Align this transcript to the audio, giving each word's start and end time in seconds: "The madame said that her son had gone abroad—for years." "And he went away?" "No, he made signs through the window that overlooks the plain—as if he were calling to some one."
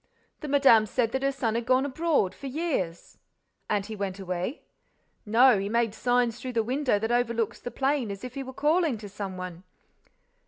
"The 0.39 0.47
madame 0.47 0.87
said 0.87 1.11
that 1.11 1.21
her 1.21 1.31
son 1.31 1.53
had 1.53 1.67
gone 1.67 1.85
abroad—for 1.85 2.47
years." 2.47 3.19
"And 3.69 3.85
he 3.85 3.95
went 3.95 4.17
away?" 4.19 4.63
"No, 5.27 5.59
he 5.59 5.69
made 5.69 5.93
signs 5.93 6.39
through 6.39 6.53
the 6.53 6.63
window 6.63 6.97
that 6.97 7.11
overlooks 7.11 7.59
the 7.59 7.69
plain—as 7.69 8.23
if 8.23 8.33
he 8.33 8.41
were 8.41 8.51
calling 8.51 8.97
to 8.97 9.07
some 9.07 9.37
one." 9.37 9.63